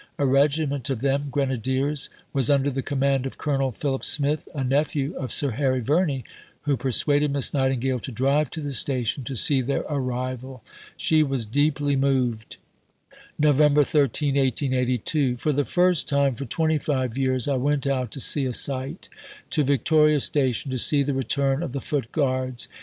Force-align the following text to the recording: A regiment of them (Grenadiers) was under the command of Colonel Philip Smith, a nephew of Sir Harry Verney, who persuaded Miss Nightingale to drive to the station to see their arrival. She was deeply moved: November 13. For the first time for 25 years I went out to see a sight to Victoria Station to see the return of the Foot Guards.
A 0.17 0.25
regiment 0.25 0.89
of 0.89 1.01
them 1.01 1.27
(Grenadiers) 1.29 2.09
was 2.33 2.49
under 2.49 2.71
the 2.71 2.81
command 2.81 3.27
of 3.27 3.37
Colonel 3.37 3.71
Philip 3.71 4.03
Smith, 4.03 4.47
a 4.55 4.63
nephew 4.63 5.15
of 5.15 5.31
Sir 5.31 5.51
Harry 5.51 5.79
Verney, 5.79 6.23
who 6.61 6.75
persuaded 6.75 7.31
Miss 7.31 7.53
Nightingale 7.53 7.99
to 7.99 8.11
drive 8.11 8.49
to 8.49 8.61
the 8.61 8.71
station 8.73 9.23
to 9.25 9.35
see 9.35 9.61
their 9.61 9.81
arrival. 9.83 10.63
She 10.97 11.21
was 11.21 11.45
deeply 11.45 11.95
moved: 11.95 12.57
November 13.37 13.83
13. 13.83 14.97
For 15.37 15.53
the 15.53 15.65
first 15.69 16.09
time 16.09 16.33
for 16.33 16.45
25 16.45 17.15
years 17.15 17.47
I 17.47 17.57
went 17.57 17.85
out 17.85 18.09
to 18.13 18.19
see 18.19 18.47
a 18.47 18.53
sight 18.53 19.07
to 19.51 19.63
Victoria 19.63 20.19
Station 20.19 20.71
to 20.71 20.79
see 20.79 21.03
the 21.03 21.13
return 21.13 21.61
of 21.61 21.73
the 21.73 21.79
Foot 21.81 22.11
Guards. 22.11 22.67